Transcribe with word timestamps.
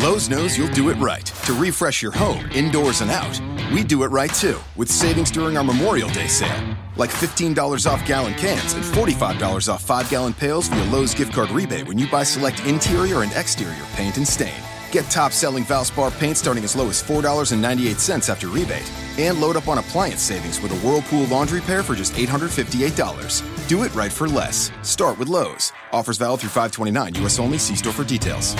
Lowe's 0.00 0.30
knows 0.30 0.56
you'll 0.56 0.68
do 0.68 0.88
it 0.88 0.94
right 0.94 1.26
to 1.26 1.52
refresh 1.52 2.00
your 2.00 2.10
home 2.10 2.50
indoors 2.52 3.02
and 3.02 3.10
out. 3.10 3.38
We 3.70 3.84
do 3.84 4.02
it 4.04 4.06
right 4.06 4.32
too 4.32 4.58
with 4.74 4.90
savings 4.90 5.30
during 5.30 5.58
our 5.58 5.64
Memorial 5.64 6.08
Day 6.08 6.26
sale. 6.26 6.74
Like 6.96 7.10
$15 7.10 7.86
off 7.86 8.06
gallon 8.06 8.32
cans 8.32 8.72
and 8.72 8.82
$45 8.82 9.70
off 9.70 9.82
5 9.82 10.08
gallon 10.08 10.32
pails 10.32 10.68
via 10.68 10.84
Lowe's 10.86 11.12
gift 11.12 11.34
card 11.34 11.50
rebate 11.50 11.86
when 11.86 11.98
you 11.98 12.08
buy 12.08 12.22
select 12.22 12.64
interior 12.64 13.20
and 13.20 13.30
exterior 13.32 13.84
paint 13.92 14.16
and 14.16 14.26
stain. 14.26 14.62
Get 14.90 15.04
top 15.10 15.32
selling 15.32 15.64
Valspar 15.64 16.18
paint 16.18 16.38
starting 16.38 16.64
as 16.64 16.74
low 16.74 16.88
as 16.88 17.02
$4.98 17.02 18.30
after 18.30 18.48
rebate. 18.48 18.90
And 19.18 19.38
load 19.38 19.56
up 19.56 19.68
on 19.68 19.76
appliance 19.76 20.22
savings 20.22 20.62
with 20.62 20.72
a 20.72 20.86
Whirlpool 20.86 21.26
laundry 21.26 21.60
pair 21.60 21.82
for 21.82 21.94
just 21.94 22.14
$858. 22.14 23.68
Do 23.68 23.82
it 23.82 23.94
right 23.94 24.10
for 24.10 24.28
less. 24.28 24.72
Start 24.80 25.18
with 25.18 25.28
Lowe's. 25.28 25.74
Offers 25.92 26.16
valid 26.16 26.40
through 26.40 26.48
529 26.48 27.22
US 27.26 27.38
only. 27.38 27.58
See 27.58 27.76
store 27.76 27.92
for 27.92 28.04
details. 28.04 28.56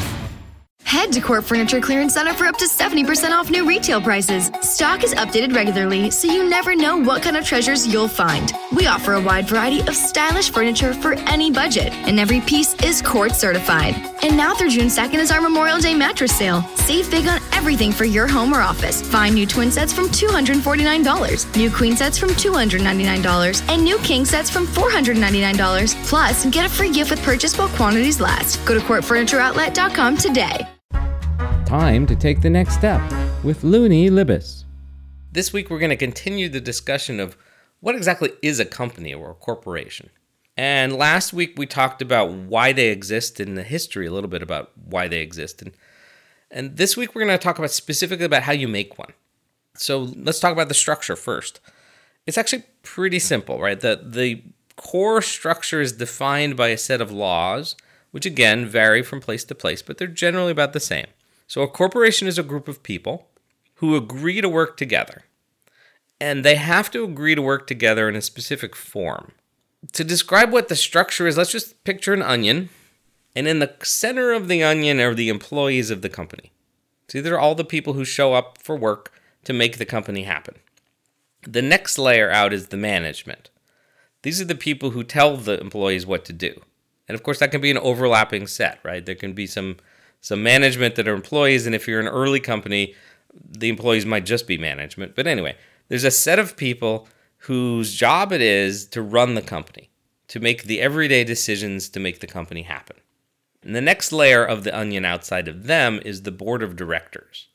Head 0.91 1.12
to 1.12 1.20
Cort 1.20 1.45
Furniture 1.45 1.80
Clearance 1.80 2.14
Center 2.14 2.34
for 2.34 2.46
up 2.46 2.56
to 2.56 2.64
70% 2.64 3.30
off 3.30 3.48
new 3.48 3.64
retail 3.64 4.01
prices. 4.01 4.51
Stock 4.60 5.05
is 5.05 5.14
updated 5.14 5.55
regularly, 5.55 6.10
so 6.10 6.27
you 6.27 6.51
never 6.51 6.74
know 6.74 6.97
what 6.97 7.23
kind 7.23 7.37
of 7.37 7.45
treasures 7.45 7.87
you'll 7.87 8.09
find. 8.09 8.52
We 8.73 8.88
offer 8.88 9.12
a 9.12 9.20
wide 9.20 9.48
variety 9.48 9.83
of 9.83 9.95
stylish 9.95 10.50
furniture 10.50 10.92
for 10.92 11.12
any 11.28 11.52
budget, 11.52 11.92
and 11.92 12.19
every 12.19 12.41
piece 12.41 12.74
is 12.83 13.02
Cort 13.02 13.37
certified. 13.37 13.95
And 14.24 14.37
now 14.37 14.52
through 14.52 14.70
June 14.70 14.88
2nd 14.88 15.20
is 15.20 15.30
our 15.30 15.41
Memorial 15.41 15.78
Day 15.78 15.95
mattress 15.95 16.37
sale. 16.37 16.62
Save 16.74 17.09
big 17.09 17.28
on 17.28 17.41
everything 17.52 17.92
for 17.92 18.05
your 18.05 18.27
home 18.27 18.52
or 18.52 18.61
office. 18.61 19.00
Find 19.00 19.36
new 19.36 19.47
twin 19.47 19.70
sets 19.70 19.92
from 19.92 20.09
$249, 20.09 21.56
new 21.56 21.70
queen 21.70 21.97
sets 21.97 22.19
from 22.19 22.30
$299, 22.30 23.62
and 23.69 23.84
new 23.84 23.98
king 23.98 24.25
sets 24.25 24.50
from 24.50 24.66
$499. 24.66 25.95
Plus, 26.09 26.47
get 26.47 26.66
a 26.66 26.69
free 26.69 26.91
gift 26.91 27.11
with 27.12 27.22
purchase 27.22 27.56
while 27.56 27.69
quantities 27.77 28.20
last. 28.20 28.59
Go 28.66 28.75
to 28.75 28.80
cortfurnitureoutlet.com 28.80 30.16
today. 30.16 30.66
Time 31.70 32.05
to 32.09 32.16
take 32.16 32.41
the 32.41 32.51
next 32.51 32.74
step 32.74 33.01
with 33.45 33.62
Luni 33.62 34.11
Libes. 34.11 34.64
This 35.31 35.53
week, 35.53 35.70
we're 35.70 35.78
going 35.78 35.91
to 35.91 35.97
continue 35.97 36.48
the 36.48 36.61
discussion 36.61 37.20
of 37.20 37.36
what 37.78 37.94
exactly 37.94 38.33
is 38.42 38.58
a 38.58 38.64
company 38.64 39.14
or 39.14 39.31
a 39.31 39.34
corporation. 39.34 40.11
And 40.56 40.97
last 40.97 41.33
week, 41.33 41.55
we 41.56 41.67
talked 41.67 42.03
about 42.03 42.33
why 42.33 42.72
they 42.72 42.89
exist 42.89 43.39
and 43.39 43.56
the 43.56 43.62
history, 43.62 44.09
a 44.09 44.11
little 44.11 44.28
bit 44.28 44.42
about 44.42 44.72
why 44.84 45.06
they 45.06 45.20
exist. 45.20 45.62
And, 45.62 45.70
and 46.50 46.77
this 46.77 46.97
week, 46.97 47.14
we're 47.14 47.25
going 47.25 47.39
to 47.39 47.42
talk 47.42 47.61
about 47.61 47.70
specifically 47.70 48.27
about 48.27 48.42
how 48.42 48.53
you 48.53 48.66
make 48.66 48.98
one. 48.98 49.12
So 49.77 50.00
let's 50.16 50.41
talk 50.41 50.53
about 50.53 50.66
the 50.66 50.75
structure 50.75 51.14
first. 51.14 51.61
It's 52.27 52.37
actually 52.37 52.64
pretty 52.83 53.20
simple, 53.20 53.61
right? 53.61 53.78
The, 53.78 54.00
the 54.05 54.42
core 54.75 55.22
structure 55.22 55.81
is 55.81 55.92
defined 55.92 56.56
by 56.56 56.70
a 56.70 56.77
set 56.77 57.00
of 57.00 57.12
laws, 57.12 57.77
which 58.11 58.27
again 58.27 58.66
vary 58.66 59.05
from 59.05 59.20
place 59.20 59.44
to 59.44 59.55
place, 59.55 59.83
but 59.83 59.98
they're 59.98 60.09
generally 60.09 60.50
about 60.50 60.72
the 60.72 60.81
same. 60.81 61.06
So, 61.51 61.62
a 61.62 61.69
corporation 61.69 62.29
is 62.29 62.39
a 62.39 62.45
group 62.45 62.69
of 62.69 62.84
people 62.84 63.27
who 63.75 63.97
agree 63.97 64.41
to 64.41 64.48
work 64.48 64.77
together. 64.77 65.25
And 66.20 66.45
they 66.45 66.55
have 66.55 66.93
to 66.93 67.03
agree 67.03 67.34
to 67.34 67.43
work 67.43 67.67
together 67.67 68.09
in 68.09 68.15
a 68.15 68.23
specific 68.23 68.77
form. 68.77 69.33
To 69.95 70.05
describe 70.05 70.53
what 70.53 70.69
the 70.69 70.77
structure 70.77 71.27
is, 71.27 71.37
let's 71.37 71.51
just 71.51 71.83
picture 71.83 72.15
an 72.15 72.23
onion. 72.23 72.69
And 73.34 73.48
in 73.48 73.59
the 73.59 73.75
center 73.83 74.31
of 74.31 74.47
the 74.47 74.62
onion 74.62 75.01
are 75.01 75.12
the 75.12 75.28
employees 75.28 75.91
of 75.91 76.03
the 76.03 76.09
company. 76.09 76.53
So, 77.09 77.21
these 77.21 77.33
are 77.33 77.41
all 77.41 77.56
the 77.56 77.65
people 77.65 77.95
who 77.95 78.05
show 78.05 78.34
up 78.34 78.59
for 78.62 78.77
work 78.77 79.12
to 79.43 79.53
make 79.53 79.78
the 79.78 79.84
company 79.84 80.23
happen. 80.23 80.55
The 81.43 81.62
next 81.62 81.98
layer 81.98 82.31
out 82.31 82.53
is 82.53 82.69
the 82.69 82.77
management. 82.77 83.51
These 84.23 84.41
are 84.41 84.45
the 84.45 84.55
people 84.55 84.91
who 84.91 85.03
tell 85.03 85.37
the 85.37 85.61
employees 85.61 86.06
what 86.06 86.25
to 86.27 86.33
do. 86.33 86.61
And 87.09 87.17
of 87.17 87.25
course, 87.25 87.41
that 87.41 87.51
can 87.51 87.61
be 87.61 87.73
an 87.73 87.78
overlapping 87.78 88.47
set, 88.47 88.78
right? 88.84 89.05
There 89.05 89.17
can 89.17 89.33
be 89.33 89.48
some 89.48 89.78
some 90.20 90.42
management 90.42 90.94
that 90.96 91.08
are 91.08 91.14
employees, 91.14 91.66
and 91.66 91.74
if 91.74 91.88
you're 91.88 92.00
an 92.00 92.08
early 92.08 92.40
company, 92.40 92.94
the 93.32 93.68
employees 93.68 94.06
might 94.06 94.26
just 94.26 94.46
be 94.46 94.58
management. 94.58 95.14
But 95.14 95.26
anyway, 95.26 95.56
there's 95.88 96.04
a 96.04 96.10
set 96.10 96.38
of 96.38 96.56
people 96.56 97.08
whose 97.44 97.94
job 97.94 98.32
it 98.32 98.42
is 98.42 98.86
to 98.86 99.03
run 99.03 99.34
the 99.34 99.42
company, 99.42 99.91
to 100.28 100.41
make 100.41 100.64
the 100.64 100.80
everyday 100.80 101.25
decisions 101.25 101.88
to 101.88 102.00
make 102.00 102.20
the 102.20 102.26
company 102.26 102.62
happen. 102.62 102.97
And 103.62 103.75
the 103.75 103.80
next 103.80 104.12
layer 104.12 104.44
of 104.44 104.64
the 104.64 104.76
onion 104.76 105.04
outside 105.04 105.48
of 105.48 105.66
them 105.66 106.00
is 106.04 106.22
the 106.22 106.30
board 106.30 106.62
of 106.62 106.76
directors. 106.76 107.48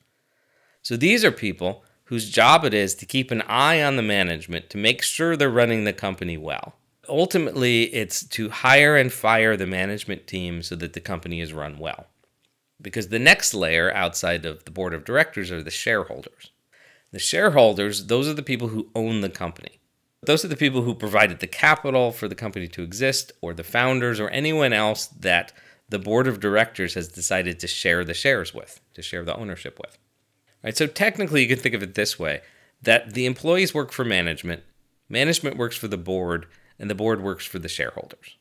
So 0.82 0.96
these 0.96 1.24
are 1.24 1.32
people 1.32 1.84
whose 2.06 2.30
job 2.30 2.64
it 2.64 2.74
is 2.74 2.94
to 2.96 3.06
keep 3.06 3.32
an 3.32 3.42
eye 3.44 3.82
on 3.82 3.96
the 3.96 4.04
management 4.04 4.70
to 4.70 4.78
make 4.78 5.02
sure 5.02 5.36
they're 5.36 5.50
running 5.50 5.84
the 5.84 5.94
company 5.94 6.38
well. 6.38 6.76
Ultimately, 7.10 7.84
it's 7.94 8.24
to 8.30 8.50
hire 8.50 8.96
and 8.96 9.12
fire 9.12 9.56
the 9.56 9.68
management 9.68 10.28
team 10.28 10.62
so 10.62 10.76
that 10.76 10.94
the 10.94 11.00
company 11.00 11.42
is 11.42 11.54
run 11.54 11.80
well 11.80 12.08
because 12.82 13.08
the 13.08 13.20
next 13.20 13.54
layer 13.54 13.94
outside 13.94 14.46
of 14.46 14.66
the 14.66 14.72
board 14.72 14.94
of 14.94 15.06
directors 15.06 15.52
are 15.52 15.64
the 15.64 15.72
shareholders. 15.72 16.52
The 17.12 17.20
shareholders, 17.20 18.08
those 18.08 18.28
are 18.28 18.34
the 18.34 18.44
people 18.44 18.70
who 18.70 18.90
own 18.96 19.22
the 19.22 19.30
company. 19.30 19.80
Those 20.24 20.44
are 20.44 20.50
the 20.50 20.58
people 20.58 20.82
who 20.82 20.96
provided 20.96 21.40
the 21.40 21.48
capital 21.48 22.12
for 22.12 22.28
the 22.28 22.36
company 22.36 22.68
to 22.70 22.82
exist, 22.82 23.32
or 23.42 23.54
the 23.54 23.64
founders, 23.64 24.20
or 24.20 24.30
anyone 24.30 24.74
else 24.74 25.08
that 25.08 25.54
the 25.88 26.00
board 26.00 26.28
of 26.28 26.40
directors 26.40 26.96
has 26.96 27.08
decided 27.08 27.60
to 27.60 27.68
share 27.68 28.04
the 28.04 28.14
shares 28.14 28.54
with, 28.54 28.82
to 28.96 29.02
share 29.02 29.24
the 29.24 29.36
ownership 29.36 29.80
with. 29.80 29.98
Right? 30.64 30.76
So 30.76 30.88
technically, 30.88 31.44
you 31.44 31.48
can 31.48 31.60
think 31.60 31.76
of 31.76 31.84
it 31.84 31.94
this 31.94 32.18
way 32.18 32.42
that 32.82 33.14
the 33.14 33.26
employees 33.26 33.74
work 33.74 33.92
for 33.92 34.04
management, 34.04 34.64
management 35.10 35.58
works 35.58 35.78
for 35.78 35.88
the 35.88 35.98
board, 35.98 36.48
and 36.80 36.90
the 36.90 36.96
board 36.96 37.22
works 37.22 37.46
for 37.46 37.60
the 37.60 37.70
shareholders. 37.70 38.38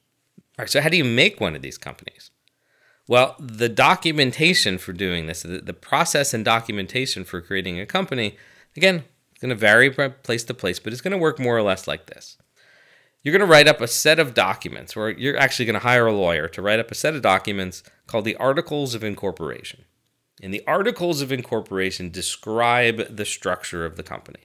All 0.58 0.62
right, 0.62 0.70
so 0.70 0.80
how 0.80 0.88
do 0.88 0.96
you 0.96 1.04
make 1.04 1.40
one 1.40 1.54
of 1.54 1.62
these 1.62 1.78
companies? 1.78 2.30
Well, 3.06 3.36
the 3.38 3.68
documentation 3.68 4.78
for 4.78 4.92
doing 4.92 5.26
this, 5.26 5.42
the, 5.42 5.58
the 5.58 5.74
process 5.74 6.32
and 6.32 6.44
documentation 6.44 7.24
for 7.24 7.40
creating 7.40 7.78
a 7.78 7.86
company, 7.86 8.36
again, 8.76 9.04
it's 9.30 9.40
going 9.40 9.50
to 9.50 9.54
vary 9.54 9.92
from 9.92 10.14
place 10.22 10.44
to 10.44 10.54
place, 10.54 10.78
but 10.78 10.92
it's 10.92 11.02
going 11.02 11.12
to 11.12 11.18
work 11.18 11.38
more 11.38 11.56
or 11.56 11.62
less 11.62 11.86
like 11.86 12.06
this. 12.06 12.38
You're 13.22 13.36
going 13.36 13.46
to 13.46 13.50
write 13.50 13.68
up 13.68 13.80
a 13.80 13.88
set 13.88 14.18
of 14.18 14.34
documents, 14.34 14.96
or 14.96 15.10
you're 15.10 15.38
actually 15.38 15.64
going 15.66 15.74
to 15.74 15.86
hire 15.86 16.06
a 16.06 16.12
lawyer 16.12 16.48
to 16.48 16.62
write 16.62 16.78
up 16.78 16.90
a 16.90 16.94
set 16.94 17.14
of 17.14 17.22
documents 17.22 17.82
called 18.06 18.24
the 18.24 18.36
Articles 18.36 18.94
of 18.94 19.04
Incorporation. 19.04 19.84
And 20.42 20.52
the 20.52 20.64
Articles 20.66 21.22
of 21.22 21.32
Incorporation 21.32 22.10
describe 22.10 23.16
the 23.16 23.24
structure 23.24 23.86
of 23.86 23.96
the 23.96 24.02
company. 24.02 24.44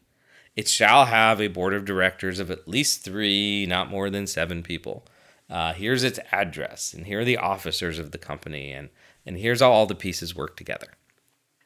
It 0.55 0.67
shall 0.67 1.05
have 1.05 1.41
a 1.41 1.47
board 1.47 1.73
of 1.73 1.85
directors 1.85 2.39
of 2.39 2.51
at 2.51 2.67
least 2.67 3.03
three, 3.03 3.65
not 3.65 3.89
more 3.89 4.09
than 4.09 4.27
seven 4.27 4.63
people 4.63 5.05
uh, 5.49 5.73
here's 5.73 6.03
its 6.03 6.19
address, 6.31 6.93
and 6.93 7.07
here 7.07 7.21
are 7.21 7.25
the 7.25 7.37
officers 7.37 7.97
of 7.99 8.11
the 8.11 8.17
company, 8.17 8.71
and, 8.71 8.89
and 9.25 9.37
here's 9.37 9.61
how 9.61 9.71
all 9.71 9.85
the 9.85 9.95
pieces 9.95 10.35
work 10.35 10.55
together. 10.55 10.93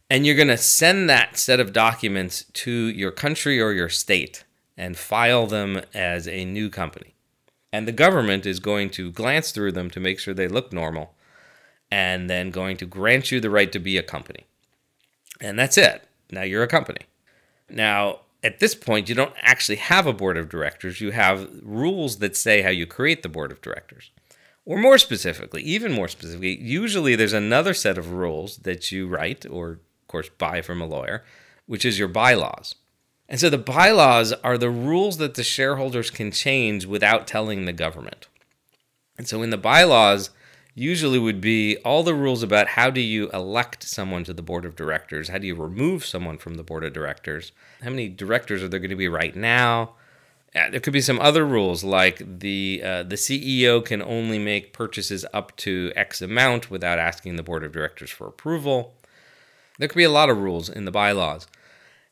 And 0.09 0.25
you're 0.25 0.35
going 0.35 0.47
to 0.49 0.57
send 0.57 1.09
that 1.09 1.37
set 1.37 1.59
of 1.59 1.73
documents 1.73 2.45
to 2.53 2.71
your 2.71 3.11
country 3.11 3.59
or 3.59 3.71
your 3.71 3.89
state 3.89 4.43
and 4.77 4.97
file 4.97 5.47
them 5.47 5.81
as 5.93 6.27
a 6.27 6.45
new 6.45 6.69
company. 6.69 7.15
And 7.71 7.87
the 7.87 7.91
government 7.91 8.45
is 8.45 8.59
going 8.59 8.91
to 8.91 9.11
glance 9.11 9.51
through 9.51 9.71
them 9.71 9.89
to 9.91 9.99
make 9.99 10.19
sure 10.19 10.33
they 10.33 10.47
look 10.47 10.71
normal 10.71 11.15
and 11.91 12.29
then 12.29 12.51
going 12.51 12.77
to 12.77 12.85
grant 12.85 13.31
you 13.31 13.39
the 13.39 13.49
right 13.49 13.71
to 13.71 13.79
be 13.79 13.97
a 13.97 14.03
company. 14.03 14.45
And 15.41 15.57
that's 15.57 15.77
it. 15.77 16.03
Now 16.31 16.43
you're 16.43 16.63
a 16.63 16.67
company. 16.67 17.01
Now, 17.69 18.19
at 18.43 18.59
this 18.59 18.75
point, 18.75 19.07
you 19.07 19.15
don't 19.15 19.33
actually 19.41 19.77
have 19.77 20.05
a 20.05 20.13
board 20.13 20.37
of 20.37 20.49
directors. 20.49 20.99
You 20.99 21.11
have 21.11 21.49
rules 21.61 22.17
that 22.17 22.35
say 22.35 22.61
how 22.61 22.69
you 22.69 22.85
create 22.85 23.23
the 23.23 23.29
board 23.29 23.51
of 23.51 23.61
directors. 23.61 24.11
Or 24.65 24.77
more 24.77 24.97
specifically, 24.97 25.61
even 25.63 25.91
more 25.91 26.07
specifically, 26.07 26.61
usually 26.61 27.15
there's 27.15 27.33
another 27.33 27.73
set 27.73 27.97
of 27.97 28.11
rules 28.11 28.57
that 28.57 28.91
you 28.91 29.07
write 29.07 29.45
or, 29.49 29.71
of 29.71 30.07
course, 30.07 30.29
buy 30.29 30.61
from 30.61 30.81
a 30.81 30.85
lawyer, 30.85 31.23
which 31.65 31.83
is 31.85 31.99
your 31.99 32.07
bylaws. 32.07 32.75
And 33.27 33.39
so 33.39 33.49
the 33.49 33.57
bylaws 33.57 34.31
are 34.43 34.57
the 34.57 34.69
rules 34.69 35.17
that 35.17 35.35
the 35.35 35.43
shareholders 35.43 36.09
can 36.09 36.31
change 36.31 36.85
without 36.85 37.27
telling 37.27 37.65
the 37.65 37.73
government. 37.73 38.27
And 39.17 39.27
so 39.27 39.41
in 39.41 39.49
the 39.49 39.57
bylaws, 39.57 40.29
usually 40.75 41.19
would 41.19 41.41
be 41.41 41.77
all 41.77 42.03
the 42.03 42.15
rules 42.15 42.41
about 42.41 42.69
how 42.69 42.89
do 42.89 43.01
you 43.01 43.29
elect 43.31 43.83
someone 43.83 44.23
to 44.23 44.33
the 44.33 44.41
board 44.41 44.65
of 44.65 44.75
directors, 44.75 45.29
how 45.29 45.37
do 45.37 45.47
you 45.47 45.55
remove 45.55 46.05
someone 46.05 46.37
from 46.37 46.55
the 46.55 46.63
board 46.63 46.83
of 46.83 46.93
directors, 46.93 47.51
how 47.83 47.89
many 47.89 48.09
directors 48.09 48.63
are 48.63 48.67
there 48.67 48.79
going 48.79 48.89
to 48.89 48.95
be 48.95 49.07
right 49.07 49.35
now. 49.35 49.93
Uh, 50.55 50.69
there 50.69 50.79
could 50.79 50.93
be 50.93 51.01
some 51.01 51.19
other 51.19 51.45
rules 51.45 51.83
like 51.83 52.21
the 52.39 52.81
uh, 52.83 53.03
the 53.03 53.15
CEO 53.15 53.83
can 53.83 54.01
only 54.03 54.37
make 54.37 54.73
purchases 54.73 55.25
up 55.33 55.55
to 55.57 55.91
X 55.95 56.21
amount 56.21 56.69
without 56.69 56.99
asking 56.99 57.35
the 57.35 57.43
board 57.43 57.63
of 57.63 57.71
directors 57.71 58.11
for 58.11 58.27
approval. 58.27 58.93
There 59.79 59.87
could 59.87 59.97
be 59.97 60.03
a 60.03 60.11
lot 60.11 60.29
of 60.29 60.37
rules 60.37 60.69
in 60.69 60.85
the 60.85 60.91
bylaws. 60.91 61.47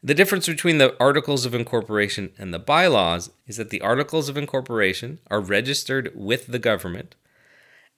The 0.03 0.15
difference 0.15 0.47
between 0.47 0.79
the 0.79 0.95
articles 0.99 1.45
of 1.45 1.53
incorporation 1.53 2.31
and 2.39 2.51
the 2.51 2.57
bylaws 2.57 3.29
is 3.45 3.57
that 3.57 3.69
the 3.69 3.81
articles 3.81 4.29
of 4.29 4.37
incorporation 4.37 5.19
are 5.29 5.39
registered 5.39 6.11
with 6.15 6.47
the 6.47 6.57
government 6.57 7.13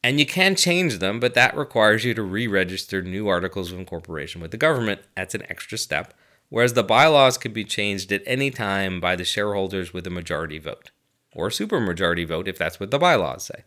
and 0.03 0.19
you 0.19 0.25
can 0.25 0.55
change 0.55 0.99
them, 0.99 1.19
but 1.19 1.33
that 1.33 1.55
requires 1.55 2.03
you 2.03 2.13
to 2.13 2.21
re 2.21 2.45
register 2.45 3.01
new 3.01 3.27
articles 3.27 3.71
of 3.71 3.79
incorporation 3.79 4.41
with 4.41 4.51
the 4.51 4.57
government. 4.57 5.01
That's 5.15 5.33
an 5.33 5.49
extra 5.49 5.77
step. 5.77 6.13
Whereas 6.49 6.73
the 6.73 6.83
bylaws 6.83 7.37
could 7.37 7.53
be 7.53 7.63
changed 7.63 8.11
at 8.11 8.21
any 8.27 8.51
time 8.51 8.99
by 8.99 9.15
the 9.15 9.23
shareholders 9.23 9.93
with 9.93 10.05
a 10.05 10.11
majority 10.11 10.59
vote, 10.59 10.91
or 11.33 11.47
a 11.47 11.51
supermajority 11.51 12.27
vote 12.27 12.47
if 12.47 12.57
that's 12.57 12.79
what 12.79 12.91
the 12.91 12.99
bylaws 12.99 13.45
say. 13.45 13.63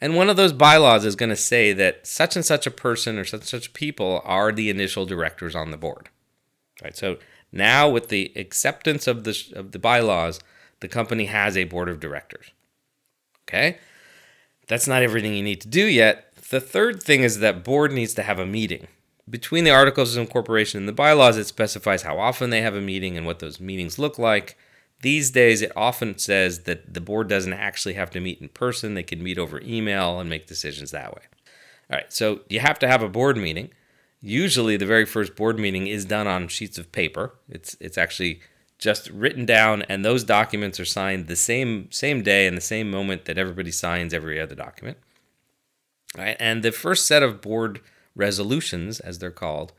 And 0.00 0.16
one 0.16 0.30
of 0.30 0.36
those 0.36 0.54
bylaws 0.54 1.04
is 1.04 1.14
going 1.14 1.28
to 1.30 1.36
say 1.36 1.72
that 1.74 2.06
such 2.06 2.34
and 2.34 2.44
such 2.44 2.66
a 2.66 2.70
person 2.70 3.18
or 3.18 3.24
such 3.24 3.40
and 3.40 3.48
such 3.48 3.74
people 3.74 4.22
are 4.24 4.50
the 4.50 4.70
initial 4.70 5.04
directors 5.04 5.54
on 5.54 5.70
the 5.70 5.76
board. 5.76 6.08
Right. 6.82 6.96
So 6.96 7.18
now 7.52 7.88
with 7.88 8.08
the 8.08 8.32
acceptance 8.34 9.06
of 9.06 9.24
the 9.24 9.52
of 9.54 9.72
the 9.72 9.78
bylaws, 9.78 10.40
the 10.80 10.88
company 10.88 11.26
has 11.26 11.56
a 11.56 11.64
board 11.64 11.90
of 11.90 12.00
directors. 12.00 12.50
Okay? 13.46 13.78
That's 14.70 14.86
not 14.86 15.02
everything 15.02 15.34
you 15.34 15.42
need 15.42 15.60
to 15.62 15.68
do 15.68 15.84
yet. 15.84 16.32
The 16.50 16.60
third 16.60 17.02
thing 17.02 17.24
is 17.24 17.40
that 17.40 17.64
board 17.64 17.90
needs 17.90 18.14
to 18.14 18.22
have 18.22 18.38
a 18.38 18.46
meeting. 18.46 18.86
Between 19.28 19.64
the 19.64 19.72
articles 19.72 20.14
of 20.14 20.20
incorporation 20.22 20.78
and 20.78 20.88
the 20.88 20.92
bylaws, 20.92 21.36
it 21.36 21.48
specifies 21.48 22.02
how 22.02 22.20
often 22.20 22.50
they 22.50 22.62
have 22.62 22.76
a 22.76 22.80
meeting 22.80 23.16
and 23.16 23.26
what 23.26 23.40
those 23.40 23.58
meetings 23.58 23.98
look 23.98 24.16
like. 24.16 24.56
These 25.02 25.32
days, 25.32 25.60
it 25.60 25.72
often 25.74 26.18
says 26.18 26.60
that 26.60 26.94
the 26.94 27.00
board 27.00 27.28
doesn't 27.28 27.52
actually 27.52 27.94
have 27.94 28.10
to 28.10 28.20
meet 28.20 28.40
in 28.40 28.48
person. 28.48 28.94
They 28.94 29.02
can 29.02 29.24
meet 29.24 29.38
over 29.38 29.60
email 29.60 30.20
and 30.20 30.30
make 30.30 30.46
decisions 30.46 30.92
that 30.92 31.16
way. 31.16 31.22
All 31.90 31.96
right, 31.96 32.12
so 32.12 32.42
you 32.48 32.60
have 32.60 32.78
to 32.78 32.86
have 32.86 33.02
a 33.02 33.08
board 33.08 33.36
meeting. 33.36 33.70
Usually, 34.20 34.76
the 34.76 34.86
very 34.86 35.04
first 35.04 35.34
board 35.34 35.58
meeting 35.58 35.88
is 35.88 36.04
done 36.04 36.28
on 36.28 36.46
sheets 36.46 36.78
of 36.78 36.92
paper. 36.92 37.34
It's 37.48 37.76
it's 37.80 37.98
actually 37.98 38.40
just 38.80 39.10
written 39.10 39.44
down, 39.44 39.82
and 39.82 40.04
those 40.04 40.24
documents 40.24 40.80
are 40.80 40.84
signed 40.84 41.26
the 41.26 41.36
same 41.36 41.90
same 41.92 42.22
day 42.22 42.46
and 42.46 42.56
the 42.56 42.62
same 42.62 42.90
moment 42.90 43.26
that 43.26 43.38
everybody 43.38 43.70
signs 43.70 44.14
every 44.14 44.40
other 44.40 44.54
document. 44.54 44.98
Right, 46.16 46.36
and 46.40 46.62
the 46.62 46.72
first 46.72 47.06
set 47.06 47.22
of 47.22 47.40
board 47.40 47.80
resolutions, 48.16 48.98
as 48.98 49.18
they're 49.18 49.30
called, 49.30 49.72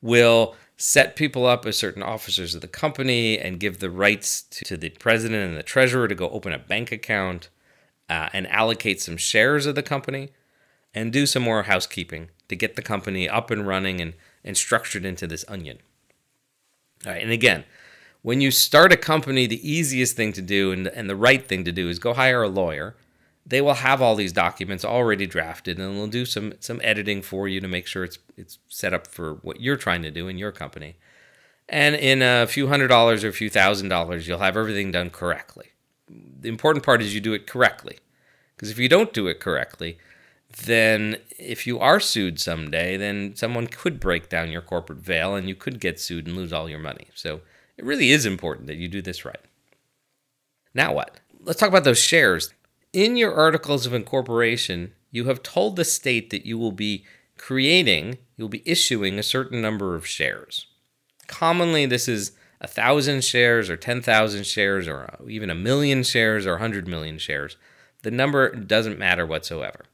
will 0.00 0.54
set 0.76 1.16
people 1.16 1.46
up 1.46 1.66
as 1.66 1.76
certain 1.76 2.02
officers 2.02 2.54
of 2.54 2.60
the 2.60 2.68
company 2.68 3.38
and 3.38 3.60
give 3.60 3.78
the 3.78 3.90
rights 3.90 4.42
to, 4.42 4.64
to 4.64 4.76
the 4.76 4.90
president 4.90 5.48
and 5.48 5.56
the 5.56 5.62
treasurer 5.62 6.06
to 6.06 6.14
go 6.14 6.28
open 6.30 6.52
a 6.52 6.58
bank 6.58 6.92
account 6.92 7.48
uh, 8.08 8.28
and 8.32 8.46
allocate 8.48 9.00
some 9.00 9.16
shares 9.16 9.66
of 9.66 9.74
the 9.74 9.82
company 9.82 10.30
and 10.94 11.12
do 11.12 11.26
some 11.26 11.42
more 11.42 11.64
housekeeping 11.64 12.30
to 12.48 12.56
get 12.56 12.76
the 12.76 12.82
company 12.82 13.28
up 13.28 13.50
and 13.50 13.66
running 13.66 14.00
and, 14.00 14.14
and 14.44 14.56
structured 14.56 15.04
into 15.04 15.26
this 15.26 15.44
onion. 15.48 15.78
All 17.04 17.12
right, 17.12 17.22
and 17.22 17.32
again, 17.32 17.64
when 18.26 18.40
you 18.40 18.50
start 18.50 18.92
a 18.92 18.96
company, 18.96 19.46
the 19.46 19.70
easiest 19.70 20.16
thing 20.16 20.32
to 20.32 20.42
do 20.42 20.72
and, 20.72 20.88
and 20.88 21.08
the 21.08 21.14
right 21.14 21.46
thing 21.46 21.64
to 21.64 21.70
do 21.70 21.88
is 21.88 21.98
go 22.00 22.12
hire 22.12 22.42
a 22.42 22.48
lawyer 22.48 22.96
they 23.46 23.60
will 23.60 23.74
have 23.74 24.02
all 24.02 24.16
these 24.16 24.32
documents 24.32 24.84
already 24.84 25.26
drafted 25.26 25.78
and 25.78 25.96
they'll 25.96 26.08
do 26.08 26.26
some 26.26 26.52
some 26.58 26.80
editing 26.82 27.22
for 27.22 27.46
you 27.46 27.60
to 27.60 27.68
make 27.68 27.86
sure 27.86 28.02
it's 28.02 28.18
it's 28.36 28.58
set 28.68 28.92
up 28.92 29.06
for 29.06 29.34
what 29.42 29.60
you're 29.60 29.76
trying 29.76 30.02
to 30.02 30.10
do 30.10 30.26
in 30.26 30.36
your 30.36 30.50
company. 30.50 30.96
And 31.68 31.94
in 31.94 32.22
a 32.22 32.46
few 32.46 32.66
hundred 32.66 32.88
dollars 32.88 33.22
or 33.22 33.28
a 33.28 33.32
few 33.32 33.48
thousand 33.48 33.88
dollars, 33.88 34.26
you'll 34.26 34.40
have 34.40 34.56
everything 34.56 34.90
done 34.90 35.10
correctly. 35.10 35.70
The 36.08 36.48
important 36.48 36.84
part 36.84 37.00
is 37.00 37.14
you 37.14 37.20
do 37.20 37.34
it 37.34 37.46
correctly. 37.46 37.98
Because 38.54 38.70
if 38.70 38.78
you 38.78 38.88
don't 38.88 39.12
do 39.12 39.26
it 39.26 39.38
correctly, 39.38 39.98
then 40.64 41.18
if 41.38 41.66
you 41.66 41.78
are 41.78 42.00
sued 42.00 42.40
someday, 42.40 42.96
then 42.96 43.36
someone 43.36 43.66
could 43.66 44.00
break 44.00 44.28
down 44.28 44.50
your 44.50 44.62
corporate 44.62 45.00
veil 45.00 45.34
and 45.34 45.48
you 45.48 45.54
could 45.54 45.78
get 45.78 46.00
sued 46.00 46.26
and 46.26 46.36
lose 46.36 46.52
all 46.52 46.68
your 46.68 46.78
money. 46.78 47.08
So 47.14 47.42
it 47.76 47.84
really 47.84 48.10
is 48.10 48.26
important 48.26 48.66
that 48.66 48.76
you 48.76 48.88
do 48.88 49.02
this 49.02 49.24
right. 49.24 49.44
Now 50.74 50.92
what? 50.94 51.20
Let's 51.40 51.58
talk 51.58 51.68
about 51.68 51.84
those 51.84 51.98
shares 51.98 52.52
in 52.96 53.18
your 53.18 53.34
articles 53.34 53.84
of 53.84 53.92
incorporation, 53.92 54.94
you 55.10 55.26
have 55.26 55.42
told 55.42 55.76
the 55.76 55.84
state 55.84 56.30
that 56.30 56.46
you 56.46 56.56
will 56.56 56.72
be 56.72 57.04
creating, 57.36 58.16
you'll 58.38 58.48
be 58.48 58.62
issuing 58.64 59.18
a 59.18 59.22
certain 59.22 59.60
number 59.60 59.94
of 59.94 60.06
shares. 60.06 60.66
Commonly, 61.26 61.84
this 61.84 62.08
is 62.08 62.32
a 62.58 62.66
thousand 62.66 63.22
shares 63.22 63.68
or 63.68 63.76
10,000 63.76 64.46
shares 64.46 64.88
or 64.88 65.10
uh, 65.12 65.28
even 65.28 65.50
a 65.50 65.54
million 65.54 66.02
shares 66.02 66.46
or 66.46 66.52
100 66.52 66.88
million 66.88 67.18
shares. 67.18 67.58
The 68.02 68.10
number 68.10 68.54
doesn't 68.54 68.98
matter 68.98 69.26
whatsoever. 69.26 69.84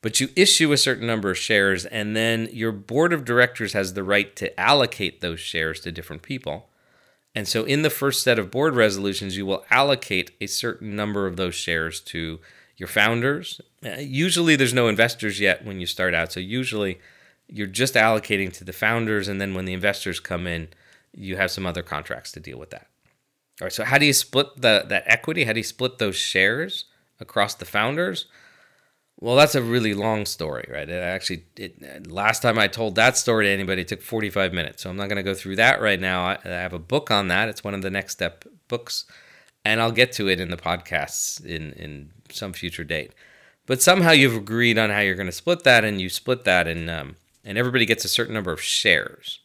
But 0.00 0.18
you 0.18 0.30
issue 0.34 0.72
a 0.72 0.76
certain 0.76 1.06
number 1.06 1.30
of 1.30 1.38
shares, 1.38 1.86
and 1.86 2.16
then 2.16 2.48
your 2.50 2.72
board 2.72 3.12
of 3.12 3.24
directors 3.24 3.72
has 3.74 3.94
the 3.94 4.02
right 4.02 4.34
to 4.34 4.58
allocate 4.58 5.20
those 5.20 5.38
shares 5.38 5.78
to 5.80 5.92
different 5.92 6.22
people. 6.22 6.70
And 7.34 7.48
so, 7.48 7.64
in 7.64 7.82
the 7.82 7.90
first 7.90 8.22
set 8.22 8.38
of 8.38 8.50
board 8.50 8.74
resolutions, 8.74 9.36
you 9.36 9.46
will 9.46 9.64
allocate 9.70 10.32
a 10.40 10.46
certain 10.46 10.94
number 10.94 11.26
of 11.26 11.36
those 11.36 11.54
shares 11.54 12.00
to 12.00 12.40
your 12.76 12.88
founders. 12.88 13.60
Uh, 13.84 13.96
usually, 14.00 14.54
there's 14.54 14.74
no 14.74 14.88
investors 14.88 15.40
yet 15.40 15.64
when 15.64 15.80
you 15.80 15.86
start 15.86 16.14
out. 16.14 16.32
So, 16.32 16.40
usually, 16.40 17.00
you're 17.48 17.66
just 17.66 17.94
allocating 17.94 18.52
to 18.54 18.64
the 18.64 18.72
founders. 18.72 19.28
And 19.28 19.40
then, 19.40 19.54
when 19.54 19.64
the 19.64 19.72
investors 19.72 20.20
come 20.20 20.46
in, 20.46 20.68
you 21.14 21.36
have 21.36 21.50
some 21.50 21.64
other 21.64 21.82
contracts 21.82 22.32
to 22.32 22.40
deal 22.40 22.58
with 22.58 22.70
that. 22.70 22.88
All 23.60 23.66
right. 23.66 23.72
So, 23.72 23.84
how 23.84 23.96
do 23.96 24.04
you 24.04 24.12
split 24.12 24.48
the, 24.56 24.84
that 24.88 25.04
equity? 25.06 25.44
How 25.44 25.54
do 25.54 25.60
you 25.60 25.64
split 25.64 25.98
those 25.98 26.16
shares 26.16 26.84
across 27.18 27.54
the 27.54 27.64
founders? 27.64 28.26
Well, 29.22 29.36
that's 29.36 29.54
a 29.54 29.62
really 29.62 29.94
long 29.94 30.26
story, 30.26 30.68
right? 30.68 30.88
It 30.88 31.00
actually, 31.00 31.44
it, 31.56 32.10
last 32.10 32.42
time 32.42 32.58
I 32.58 32.66
told 32.66 32.96
that 32.96 33.16
story 33.16 33.44
to 33.44 33.52
anybody, 33.52 33.82
it 33.82 33.88
took 33.88 34.02
45 34.02 34.52
minutes. 34.52 34.82
So 34.82 34.90
I'm 34.90 34.96
not 34.96 35.08
going 35.08 35.16
to 35.16 35.22
go 35.22 35.32
through 35.32 35.54
that 35.56 35.80
right 35.80 36.00
now. 36.00 36.24
I, 36.24 36.38
I 36.44 36.48
have 36.48 36.72
a 36.72 36.80
book 36.80 37.08
on 37.12 37.28
that. 37.28 37.48
It's 37.48 37.62
one 37.62 37.72
of 37.72 37.82
the 37.82 37.90
next 37.90 38.14
step 38.14 38.44
books, 38.66 39.04
and 39.64 39.80
I'll 39.80 39.92
get 39.92 40.10
to 40.14 40.28
it 40.28 40.40
in 40.40 40.50
the 40.50 40.56
podcasts 40.56 41.40
in 41.44 41.72
in 41.74 42.10
some 42.32 42.52
future 42.52 42.82
date. 42.82 43.12
But 43.64 43.80
somehow 43.80 44.10
you've 44.10 44.34
agreed 44.34 44.76
on 44.76 44.90
how 44.90 44.98
you're 44.98 45.14
going 45.14 45.26
to 45.26 45.32
split 45.32 45.62
that, 45.62 45.84
and 45.84 46.00
you 46.00 46.08
split 46.08 46.42
that, 46.42 46.66
and 46.66 46.90
um, 46.90 47.14
and 47.44 47.56
everybody 47.56 47.86
gets 47.86 48.04
a 48.04 48.08
certain 48.08 48.34
number 48.34 48.50
of 48.50 48.60
shares. 48.60 49.38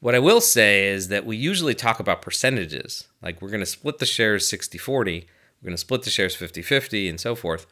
What 0.00 0.16
I 0.16 0.18
will 0.18 0.40
say 0.40 0.88
is 0.88 1.06
that 1.06 1.24
we 1.24 1.36
usually 1.36 1.76
talk 1.76 2.00
about 2.00 2.20
percentages, 2.20 3.06
like 3.22 3.40
we're 3.40 3.50
going 3.50 3.60
to 3.60 3.66
split 3.66 3.98
the 4.00 4.06
shares 4.06 4.48
60 4.48 4.76
40, 4.76 5.28
we're 5.62 5.66
going 5.66 5.76
to 5.76 5.78
split 5.78 6.02
the 6.02 6.10
shares 6.10 6.34
50 6.34 6.62
50, 6.62 7.08
and 7.08 7.20
so 7.20 7.36
forth. 7.36 7.68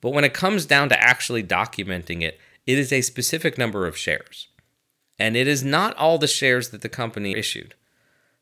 But 0.00 0.10
when 0.10 0.24
it 0.24 0.34
comes 0.34 0.66
down 0.66 0.88
to 0.90 1.02
actually 1.02 1.42
documenting 1.42 2.22
it, 2.22 2.38
it 2.66 2.78
is 2.78 2.92
a 2.92 3.00
specific 3.00 3.56
number 3.56 3.86
of 3.86 3.96
shares. 3.96 4.48
And 5.18 5.36
it 5.36 5.46
is 5.46 5.64
not 5.64 5.96
all 5.96 6.18
the 6.18 6.26
shares 6.26 6.70
that 6.70 6.82
the 6.82 6.88
company 6.88 7.34
issued. 7.34 7.74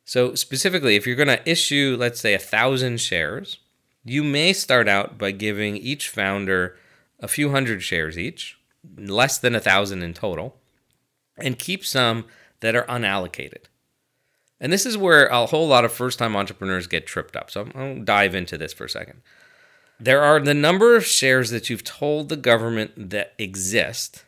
So, 0.04 0.34
specifically, 0.34 0.96
if 0.96 1.06
you're 1.06 1.16
going 1.16 1.28
to 1.28 1.48
issue, 1.48 1.96
let's 1.98 2.20
say, 2.20 2.34
a 2.34 2.38
thousand 2.38 3.00
shares, 3.00 3.58
you 4.04 4.22
may 4.22 4.52
start 4.52 4.86
out 4.86 5.16
by 5.16 5.30
giving 5.30 5.76
each 5.76 6.08
founder 6.08 6.76
a 7.20 7.28
few 7.28 7.50
hundred 7.50 7.82
shares 7.82 8.18
each, 8.18 8.58
less 8.98 9.38
than 9.38 9.54
a 9.54 9.60
thousand 9.60 10.02
in 10.02 10.12
total, 10.12 10.58
and 11.38 11.58
keep 11.58 11.86
some 11.86 12.26
that 12.60 12.76
are 12.76 12.84
unallocated. 12.84 13.64
And 14.60 14.72
this 14.72 14.84
is 14.84 14.98
where 14.98 15.26
a 15.26 15.46
whole 15.46 15.66
lot 15.66 15.86
of 15.86 15.92
first 15.92 16.18
time 16.18 16.36
entrepreneurs 16.36 16.86
get 16.86 17.06
tripped 17.06 17.36
up. 17.36 17.50
So, 17.50 17.68
I'll 17.74 18.02
dive 18.02 18.34
into 18.34 18.58
this 18.58 18.74
for 18.74 18.84
a 18.84 18.90
second. 18.90 19.22
There 20.00 20.22
are 20.22 20.40
the 20.40 20.54
number 20.54 20.96
of 20.96 21.06
shares 21.06 21.50
that 21.50 21.70
you've 21.70 21.84
told 21.84 22.28
the 22.28 22.36
government 22.36 23.10
that 23.10 23.32
exist, 23.38 24.24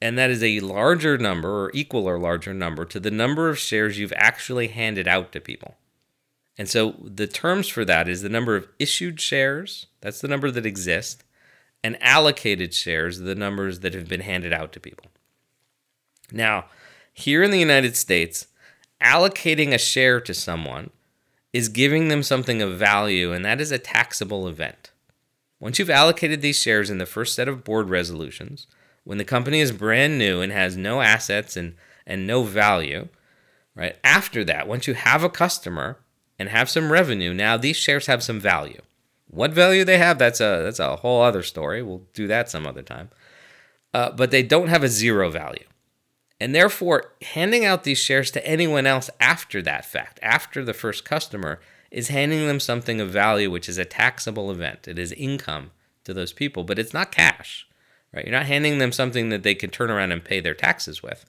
and 0.00 0.18
that 0.18 0.30
is 0.30 0.42
a 0.42 0.60
larger 0.60 1.16
number 1.16 1.64
or 1.64 1.70
equal 1.74 2.08
or 2.08 2.18
larger 2.18 2.52
number 2.52 2.84
to 2.86 2.98
the 2.98 3.10
number 3.10 3.48
of 3.48 3.58
shares 3.58 3.98
you've 3.98 4.12
actually 4.16 4.68
handed 4.68 5.06
out 5.06 5.32
to 5.32 5.40
people. 5.40 5.76
And 6.58 6.68
so 6.68 6.96
the 7.02 7.26
terms 7.26 7.68
for 7.68 7.84
that 7.84 8.08
is 8.08 8.22
the 8.22 8.28
number 8.28 8.56
of 8.56 8.68
issued 8.78 9.20
shares, 9.20 9.86
that's 10.00 10.20
the 10.20 10.28
number 10.28 10.50
that 10.50 10.66
exist, 10.66 11.22
and 11.84 12.02
allocated 12.02 12.74
shares, 12.74 13.20
the 13.20 13.34
numbers 13.34 13.80
that 13.80 13.94
have 13.94 14.08
been 14.08 14.22
handed 14.22 14.52
out 14.52 14.72
to 14.72 14.80
people. 14.80 15.06
Now, 16.32 16.66
here 17.12 17.42
in 17.42 17.50
the 17.50 17.60
United 17.60 17.96
States, 17.96 18.48
allocating 19.00 19.72
a 19.72 19.78
share 19.78 20.20
to 20.20 20.34
someone 20.34 20.90
is 21.52 21.68
giving 21.68 22.08
them 22.08 22.22
something 22.22 22.60
of 22.60 22.76
value, 22.76 23.32
and 23.32 23.44
that 23.44 23.60
is 23.60 23.70
a 23.70 23.78
taxable 23.78 24.48
event. 24.48 24.90
Once 25.58 25.78
you've 25.78 25.90
allocated 25.90 26.40
these 26.40 26.60
shares 26.60 26.90
in 26.90 26.98
the 26.98 27.06
first 27.06 27.34
set 27.34 27.48
of 27.48 27.64
board 27.64 27.88
resolutions, 27.88 28.66
when 29.04 29.18
the 29.18 29.24
company 29.24 29.60
is 29.60 29.72
brand 29.72 30.18
new 30.18 30.40
and 30.40 30.52
has 30.52 30.76
no 30.76 31.00
assets 31.00 31.56
and, 31.56 31.74
and 32.06 32.26
no 32.26 32.42
value, 32.42 33.08
right? 33.74 33.96
After 34.02 34.44
that, 34.44 34.68
once 34.68 34.86
you 34.86 34.94
have 34.94 35.22
a 35.22 35.30
customer 35.30 35.98
and 36.38 36.48
have 36.48 36.68
some 36.68 36.92
revenue, 36.92 37.32
now 37.32 37.56
these 37.56 37.76
shares 37.76 38.06
have 38.06 38.22
some 38.22 38.40
value. 38.40 38.80
What 39.28 39.52
value 39.52 39.84
they 39.84 39.98
have, 39.98 40.18
that's 40.18 40.40
a 40.40 40.62
that's 40.62 40.78
a 40.78 40.96
whole 40.96 41.22
other 41.22 41.42
story. 41.42 41.82
We'll 41.82 42.02
do 42.14 42.26
that 42.26 42.48
some 42.48 42.66
other 42.66 42.82
time. 42.82 43.10
Uh, 43.92 44.10
but 44.10 44.30
they 44.30 44.42
don't 44.42 44.68
have 44.68 44.82
a 44.82 44.88
zero 44.88 45.30
value. 45.30 45.64
And 46.40 46.54
therefore, 46.54 47.14
handing 47.22 47.64
out 47.64 47.84
these 47.84 47.98
shares 47.98 48.30
to 48.32 48.46
anyone 48.46 48.86
else 48.86 49.08
after 49.20 49.62
that 49.62 49.86
fact, 49.86 50.20
after 50.22 50.64
the 50.64 50.74
first 50.74 51.04
customer, 51.04 51.60
is 51.90 52.08
handing 52.08 52.46
them 52.46 52.60
something 52.60 53.00
of 53.00 53.10
value, 53.10 53.50
which 53.50 53.68
is 53.68 53.78
a 53.78 53.84
taxable 53.84 54.50
event. 54.50 54.88
It 54.88 54.98
is 54.98 55.12
income 55.12 55.70
to 56.04 56.14
those 56.14 56.32
people, 56.32 56.64
but 56.64 56.78
it's 56.78 56.94
not 56.94 57.12
cash, 57.12 57.66
right? 58.12 58.24
You're 58.24 58.36
not 58.36 58.46
handing 58.46 58.78
them 58.78 58.92
something 58.92 59.28
that 59.28 59.42
they 59.42 59.54
can 59.54 59.70
turn 59.70 59.90
around 59.90 60.12
and 60.12 60.24
pay 60.24 60.40
their 60.40 60.54
taxes 60.54 61.02
with. 61.02 61.24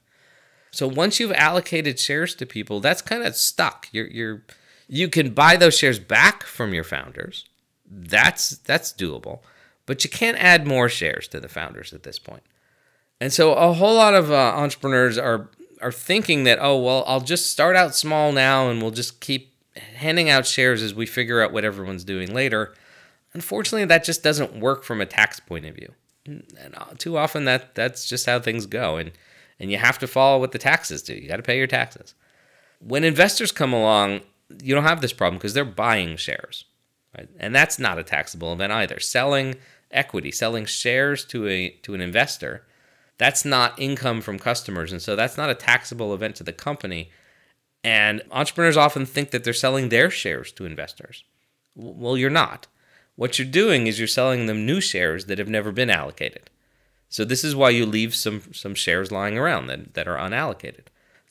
So 0.71 0.87
once 0.87 1.19
you've 1.19 1.31
allocated 1.33 1.99
shares 1.99 2.35
to 2.35 2.45
people, 2.45 2.79
that's 2.79 3.01
kind 3.01 3.23
of 3.23 3.35
stuck. 3.35 3.87
You're, 3.91 4.07
you're, 4.07 4.43
you 4.87 5.09
can 5.09 5.33
buy 5.33 5.57
those 5.57 5.77
shares 5.77 5.99
back 5.99 6.43
from 6.43 6.73
your 6.73 6.83
founders. 6.83 7.45
That's 7.89 8.49
that's 8.49 8.91
doable, 8.91 9.39
but 9.85 10.03
you 10.03 10.09
can't 10.09 10.37
add 10.37 10.67
more 10.67 10.89
shares 10.89 11.27
to 11.29 11.39
the 11.39 11.47
founders 11.47 11.93
at 11.93 12.03
this 12.03 12.19
point. 12.19 12.43
And 13.19 13.31
so 13.31 13.53
a 13.53 13.73
whole 13.73 13.95
lot 13.95 14.13
of 14.13 14.31
uh, 14.31 14.35
entrepreneurs 14.35 15.17
are 15.17 15.49
are 15.81 15.91
thinking 15.91 16.43
that 16.43 16.59
oh 16.61 16.77
well 16.77 17.03
I'll 17.07 17.21
just 17.21 17.51
start 17.51 17.75
out 17.75 17.95
small 17.95 18.31
now 18.31 18.69
and 18.69 18.81
we'll 18.81 18.91
just 18.91 19.21
keep 19.21 19.53
handing 19.95 20.29
out 20.29 20.45
shares 20.45 20.81
as 20.81 20.93
we 20.93 21.05
figure 21.05 21.41
out 21.41 21.51
what 21.51 21.65
everyone's 21.65 22.03
doing 22.03 22.33
later. 22.33 22.73
unfortunately, 23.33 23.85
that 23.85 24.03
just 24.03 24.23
doesn't 24.23 24.59
work 24.59 24.83
from 24.83 25.01
a 25.01 25.05
tax 25.05 25.39
point 25.39 25.65
of 25.65 25.75
view. 25.75 25.93
And 26.25 26.73
uh, 26.75 26.85
too 26.97 27.17
often, 27.17 27.45
that 27.45 27.75
that's 27.75 28.07
just 28.07 28.25
how 28.25 28.39
things 28.39 28.65
go, 28.65 28.97
and 28.97 29.11
and 29.59 29.71
you 29.71 29.77
have 29.77 29.97
to 29.99 30.07
follow 30.07 30.39
what 30.39 30.51
the 30.51 30.59
taxes 30.59 31.01
do. 31.01 31.13
You 31.13 31.27
got 31.27 31.37
to 31.37 31.43
pay 31.43 31.57
your 31.57 31.67
taxes. 31.67 32.13
When 32.79 33.03
investors 33.03 33.51
come 33.51 33.73
along, 33.73 34.21
you 34.61 34.75
don't 34.75 34.83
have 34.83 35.01
this 35.01 35.13
problem 35.13 35.37
because 35.37 35.53
they're 35.53 35.65
buying 35.65 36.17
shares, 36.17 36.65
right? 37.17 37.29
and 37.39 37.55
that's 37.55 37.79
not 37.79 37.97
a 37.97 38.03
taxable 38.03 38.53
event 38.53 38.73
either. 38.73 38.99
Selling 38.99 39.55
equity, 39.91 40.31
selling 40.31 40.65
shares 40.65 41.23
to 41.25 41.47
a 41.47 41.69
to 41.83 41.93
an 41.93 42.01
investor, 42.01 42.65
that's 43.17 43.45
not 43.45 43.79
income 43.79 44.21
from 44.21 44.37
customers, 44.37 44.91
and 44.91 45.01
so 45.01 45.15
that's 45.15 45.37
not 45.37 45.49
a 45.49 45.55
taxable 45.55 46.13
event 46.13 46.35
to 46.37 46.43
the 46.43 46.53
company. 46.53 47.09
And 47.87 48.21
entrepreneurs 48.31 48.75
often 48.75 49.05
think 49.05 49.31
that 49.31 49.45
they're 49.45 49.53
selling 49.53 49.87
their 49.87 50.09
shares 50.09 50.51
to 50.51 50.65
investors. 50.65 51.23
Well, 51.73 52.17
you're 52.17 52.29
not. 52.29 52.67
What 53.15 53.39
you're 53.39 53.47
doing 53.47 53.87
is 53.87 53.97
you're 53.97 54.09
selling 54.09 54.45
them 54.45 54.65
new 54.65 54.81
shares 54.81 55.27
that 55.27 55.37
have 55.37 55.47
never 55.47 55.71
been 55.71 55.89
allocated. 55.89 56.49
So 57.07 57.23
this 57.23 57.45
is 57.45 57.55
why 57.55 57.69
you 57.69 57.85
leave 57.85 58.13
some 58.13 58.41
some 58.51 58.75
shares 58.75 59.09
lying 59.09 59.37
around 59.37 59.67
that, 59.67 59.93
that 59.93 60.05
are 60.05 60.17
unallocated. 60.17 60.87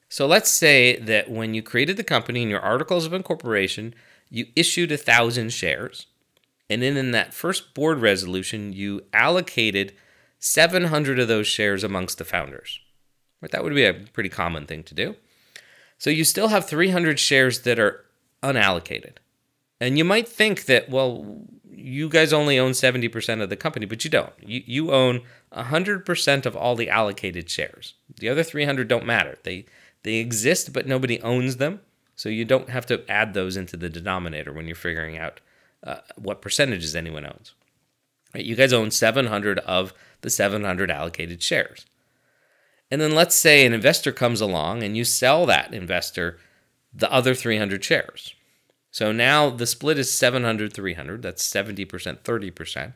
So 0.08 0.26
let's 0.26 0.48
say 0.48 0.96
that 0.96 1.30
when 1.30 1.52
you 1.52 1.60
created 1.60 1.98
the 1.98 2.12
company 2.14 2.42
in 2.42 2.48
your 2.48 2.60
articles 2.60 3.04
of 3.04 3.12
incorporation, 3.12 3.94
you 4.30 4.46
issued 4.56 4.90
a 4.90 4.96
thousand 4.96 5.52
shares. 5.52 6.06
And 6.70 6.80
then 6.80 6.96
in 6.96 7.10
that 7.10 7.34
first 7.34 7.74
board 7.74 7.98
resolution, 7.98 8.72
you 8.72 9.02
allocated 9.12 9.92
700 10.38 11.18
of 11.18 11.28
those 11.28 11.46
shares 11.46 11.84
amongst 11.84 12.16
the 12.16 12.24
founders. 12.24 12.80
Right? 13.42 13.50
That 13.50 13.62
would 13.62 13.74
be 13.74 13.84
a 13.84 13.92
pretty 13.92 14.30
common 14.30 14.66
thing 14.66 14.82
to 14.84 14.94
do. 14.94 15.16
So 15.98 16.10
you 16.10 16.24
still 16.24 16.48
have 16.48 16.68
300 16.68 17.18
shares 17.18 17.60
that 17.60 17.78
are 17.78 18.04
unallocated. 18.42 19.16
And 19.80 19.98
you 19.98 20.04
might 20.04 20.28
think 20.28 20.66
that, 20.66 20.88
well, 20.88 21.46
you 21.70 22.08
guys 22.08 22.32
only 22.32 22.58
own 22.58 22.72
70% 22.72 23.42
of 23.42 23.50
the 23.50 23.56
company, 23.56 23.86
but 23.86 24.04
you 24.04 24.10
don't. 24.10 24.32
You, 24.40 24.62
you 24.66 24.92
own 24.92 25.22
100% 25.52 26.46
of 26.46 26.56
all 26.56 26.74
the 26.74 26.88
allocated 26.88 27.50
shares. 27.50 27.94
The 28.18 28.28
other 28.28 28.42
300 28.42 28.88
don't 28.88 29.06
matter. 29.06 29.38
They, 29.42 29.66
they 30.02 30.14
exist, 30.16 30.72
but 30.72 30.86
nobody 30.86 31.20
owns 31.20 31.58
them. 31.58 31.80
So 32.14 32.30
you 32.30 32.46
don't 32.46 32.70
have 32.70 32.86
to 32.86 33.08
add 33.10 33.34
those 33.34 33.56
into 33.56 33.76
the 33.76 33.90
denominator 33.90 34.52
when 34.52 34.66
you're 34.66 34.74
figuring 34.74 35.18
out 35.18 35.40
uh, 35.84 35.98
what 36.16 36.40
percentages 36.40 36.96
anyone 36.96 37.26
owns. 37.26 37.54
Right? 38.34 38.44
You 38.44 38.56
guys 38.56 38.72
own 38.72 38.90
700 38.90 39.58
of 39.60 39.92
the 40.22 40.30
700 40.30 40.90
allocated 40.90 41.42
shares. 41.42 41.84
And 42.90 43.00
then 43.00 43.14
let's 43.14 43.34
say 43.34 43.66
an 43.66 43.72
investor 43.72 44.12
comes 44.12 44.40
along 44.40 44.82
and 44.82 44.96
you 44.96 45.04
sell 45.04 45.46
that 45.46 45.74
investor 45.74 46.38
the 46.94 47.10
other 47.12 47.34
300 47.34 47.84
shares. 47.84 48.34
So 48.90 49.12
now 49.12 49.50
the 49.50 49.66
split 49.66 49.98
is 49.98 50.12
700 50.12 50.72
300, 50.72 51.20
that's 51.20 51.46
70%, 51.46 51.86
30%. 52.20 52.94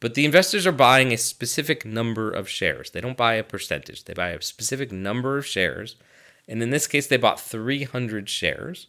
But 0.00 0.14
the 0.14 0.24
investors 0.24 0.66
are 0.66 0.72
buying 0.72 1.12
a 1.12 1.16
specific 1.16 1.84
number 1.84 2.30
of 2.30 2.48
shares. 2.48 2.90
They 2.90 3.00
don't 3.00 3.16
buy 3.16 3.34
a 3.34 3.44
percentage, 3.44 4.04
they 4.04 4.14
buy 4.14 4.30
a 4.30 4.42
specific 4.42 4.90
number 4.90 5.38
of 5.38 5.46
shares. 5.46 5.96
And 6.48 6.62
in 6.62 6.70
this 6.70 6.88
case, 6.88 7.06
they 7.06 7.16
bought 7.16 7.40
300 7.40 8.28
shares. 8.28 8.88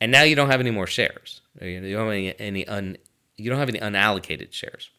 And 0.00 0.10
now 0.10 0.22
you 0.22 0.34
don't 0.34 0.50
have 0.50 0.60
any 0.60 0.70
more 0.70 0.86
shares. 0.86 1.42
You 1.60 1.80
don't 1.80 2.06
have 2.06 2.12
any, 2.12 2.40
any 2.40 2.66
un, 2.66 2.96
you 3.36 3.50
don't 3.50 3.58
have 3.58 3.68
any 3.68 3.78
unallocated 3.78 4.52
shares. 4.52 4.90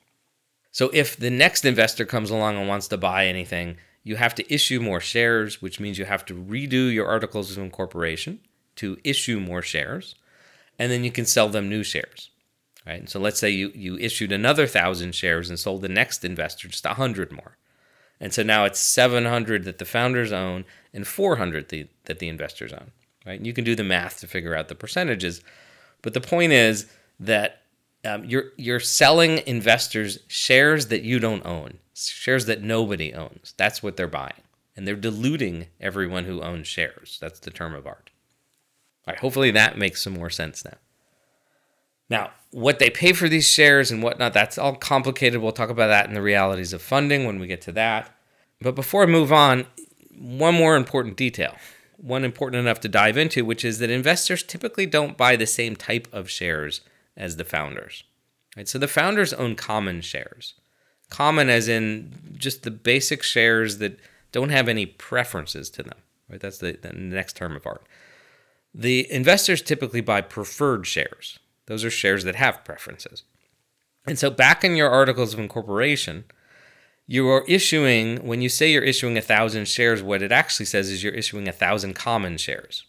So 0.71 0.91
if 0.93 1.17
the 1.17 1.31
next 1.31 1.65
investor 1.65 2.05
comes 2.05 2.29
along 2.29 2.57
and 2.57 2.67
wants 2.67 2.87
to 2.89 2.97
buy 2.97 3.25
anything, 3.25 3.77
you 4.07 4.15
have 4.15 4.35
to 4.35 4.53
issue 4.53 4.79
more 4.79 4.99
shares, 4.99 5.61
which 5.61 5.79
means 5.79 5.97
you 5.97 6.05
have 6.05 6.25
to 6.25 6.33
redo 6.33 6.93
your 6.93 7.07
articles 7.07 7.51
of 7.51 7.57
incorporation 7.57 8.39
to 8.77 8.97
issue 9.03 9.39
more 9.39 9.61
shares 9.61 10.15
and 10.79 10.91
then 10.91 11.03
you 11.03 11.11
can 11.11 11.25
sell 11.25 11.49
them 11.49 11.69
new 11.69 11.83
shares. 11.83 12.29
Right? 12.85 12.99
And 12.99 13.09
so 13.09 13.19
let's 13.19 13.39
say 13.39 13.49
you, 13.49 13.71
you 13.75 13.97
issued 13.97 14.31
another 14.31 14.65
thousand 14.65 15.13
shares 15.13 15.49
and 15.49 15.59
sold 15.59 15.81
the 15.81 15.89
next 15.89 16.23
investor 16.23 16.67
just 16.67 16.85
a 16.85 16.93
hundred 16.93 17.31
more. 17.31 17.57
And 18.19 18.33
so 18.33 18.43
now 18.43 18.65
it's 18.65 18.79
700 18.79 19.65
that 19.65 19.77
the 19.77 19.85
founders 19.85 20.31
own 20.31 20.65
and 20.93 21.05
400 21.05 21.69
the, 21.69 21.87
that 22.05 22.19
the 22.19 22.29
investors 22.29 22.73
own. 22.73 22.91
Right? 23.25 23.37
And 23.37 23.45
you 23.45 23.53
can 23.53 23.65
do 23.65 23.75
the 23.75 23.83
math 23.83 24.19
to 24.21 24.27
figure 24.27 24.55
out 24.55 24.69
the 24.69 24.75
percentages. 24.75 25.41
But 26.01 26.13
the 26.13 26.21
point 26.21 26.53
is 26.53 26.87
that 27.19 27.61
um, 28.05 28.23
you're 28.23 28.51
you're 28.55 28.79
selling 28.79 29.41
investors 29.45 30.19
shares 30.27 30.87
that 30.87 31.01
you 31.01 31.19
don't 31.19 31.45
own, 31.45 31.79
shares 32.05 32.45
that 32.45 32.61
nobody 32.61 33.13
owns. 33.13 33.53
That's 33.57 33.81
what 33.81 33.97
they're 33.97 34.07
buying, 34.07 34.43
and 34.75 34.87
they're 34.87 34.95
diluting 34.95 35.67
everyone 35.79 36.25
who 36.25 36.41
owns 36.41 36.67
shares. 36.67 37.17
That's 37.19 37.39
the 37.39 37.51
term 37.51 37.73
of 37.73 37.87
art. 37.87 38.11
All 39.07 39.13
right, 39.13 39.19
hopefully 39.19 39.51
that 39.51 39.77
makes 39.77 40.03
some 40.03 40.13
more 40.13 40.29
sense 40.29 40.63
now. 40.65 40.77
Now, 42.09 42.31
what 42.51 42.79
they 42.79 42.89
pay 42.89 43.13
for 43.13 43.27
these 43.27 43.47
shares 43.47 43.91
and 43.91 44.01
whatnot, 44.01 44.33
that's 44.33 44.57
all 44.57 44.75
complicated. 44.75 45.41
We'll 45.41 45.51
talk 45.51 45.69
about 45.69 45.87
that 45.87 46.07
in 46.07 46.13
the 46.13 46.21
realities 46.21 46.73
of 46.73 46.81
funding 46.81 47.25
when 47.25 47.39
we 47.39 47.47
get 47.47 47.61
to 47.63 47.71
that. 47.73 48.15
But 48.61 48.75
before 48.75 49.03
I 49.03 49.07
move 49.07 49.33
on, 49.33 49.67
one 50.17 50.55
more 50.55 50.75
important 50.75 51.17
detail, 51.17 51.55
one 51.97 52.23
important 52.23 52.61
enough 52.61 52.79
to 52.81 52.89
dive 52.89 53.17
into, 53.17 53.43
which 53.43 53.65
is 53.65 53.79
that 53.79 53.89
investors 53.89 54.43
typically 54.43 54.85
don't 54.85 55.17
buy 55.17 55.35
the 55.35 55.45
same 55.45 55.75
type 55.75 56.07
of 56.13 56.29
shares 56.29 56.81
as 57.15 57.35
the 57.35 57.43
founders. 57.43 58.03
Right? 58.55 58.67
So 58.67 58.79
the 58.79 58.87
founders 58.87 59.33
own 59.33 59.55
common 59.55 60.01
shares. 60.01 60.53
Common 61.09 61.49
as 61.49 61.67
in 61.67 62.13
just 62.35 62.63
the 62.63 62.71
basic 62.71 63.23
shares 63.23 63.77
that 63.77 63.99
don't 64.31 64.49
have 64.49 64.67
any 64.67 64.85
preferences 64.85 65.69
to 65.71 65.83
them. 65.83 65.97
Right? 66.29 66.39
That's 66.39 66.57
the, 66.57 66.77
the 66.81 66.93
next 66.93 67.35
term 67.35 67.55
of 67.55 67.65
art. 67.65 67.85
The 68.73 69.11
investors 69.11 69.61
typically 69.61 70.01
buy 70.01 70.21
preferred 70.21 70.85
shares. 70.85 71.39
Those 71.65 71.83
are 71.83 71.89
shares 71.89 72.23
that 72.25 72.35
have 72.35 72.63
preferences. 72.63 73.23
And 74.05 74.19
so, 74.19 74.29
back 74.29 74.63
in 74.63 74.75
your 74.75 74.89
articles 74.89 75.33
of 75.33 75.39
incorporation, 75.39 76.25
you 77.07 77.27
are 77.29 77.45
issuing, 77.47 78.25
when 78.25 78.41
you 78.41 78.49
say 78.49 78.71
you're 78.71 78.83
issuing 78.83 79.17
a 79.17 79.21
thousand 79.21 79.67
shares, 79.67 80.03
what 80.03 80.21
it 80.21 80.31
actually 80.31 80.65
says 80.65 80.89
is 80.89 81.03
you're 81.03 81.13
issuing 81.13 81.47
a 81.47 81.53
thousand 81.53 81.93
common 81.93 82.37
shares. 82.37 82.83